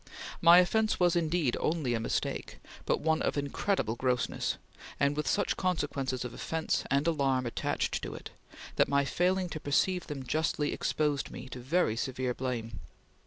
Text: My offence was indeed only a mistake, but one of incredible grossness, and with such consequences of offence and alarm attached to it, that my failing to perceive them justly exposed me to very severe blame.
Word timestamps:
My 0.41 0.57
offence 0.57 0.99
was 0.99 1.15
indeed 1.15 1.55
only 1.59 1.93
a 1.93 1.99
mistake, 1.99 2.57
but 2.87 3.01
one 3.01 3.21
of 3.21 3.37
incredible 3.37 3.95
grossness, 3.95 4.57
and 4.99 5.15
with 5.15 5.27
such 5.27 5.55
consequences 5.57 6.25
of 6.25 6.33
offence 6.33 6.83
and 6.89 7.05
alarm 7.05 7.45
attached 7.45 8.01
to 8.01 8.15
it, 8.15 8.31
that 8.77 8.89
my 8.89 9.05
failing 9.05 9.47
to 9.49 9.59
perceive 9.59 10.07
them 10.07 10.23
justly 10.25 10.73
exposed 10.73 11.29
me 11.29 11.47
to 11.49 11.59
very 11.59 11.95
severe 11.95 12.33
blame. 12.33 12.79